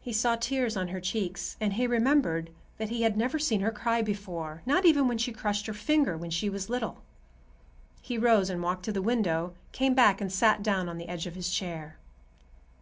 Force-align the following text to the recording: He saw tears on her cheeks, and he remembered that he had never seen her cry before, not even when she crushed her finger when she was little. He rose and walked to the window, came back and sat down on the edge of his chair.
He 0.00 0.14
saw 0.14 0.36
tears 0.36 0.78
on 0.78 0.88
her 0.88 0.98
cheeks, 0.98 1.58
and 1.60 1.74
he 1.74 1.86
remembered 1.86 2.48
that 2.78 2.88
he 2.88 3.02
had 3.02 3.18
never 3.18 3.38
seen 3.38 3.60
her 3.60 3.70
cry 3.70 4.00
before, 4.00 4.62
not 4.64 4.86
even 4.86 5.06
when 5.08 5.18
she 5.18 5.30
crushed 5.30 5.66
her 5.66 5.74
finger 5.74 6.16
when 6.16 6.30
she 6.30 6.48
was 6.48 6.70
little. 6.70 7.02
He 8.00 8.16
rose 8.16 8.48
and 8.48 8.62
walked 8.62 8.84
to 8.86 8.92
the 8.92 9.02
window, 9.02 9.52
came 9.72 9.92
back 9.92 10.22
and 10.22 10.32
sat 10.32 10.62
down 10.62 10.88
on 10.88 10.96
the 10.96 11.10
edge 11.10 11.26
of 11.26 11.34
his 11.34 11.50
chair. 11.50 11.98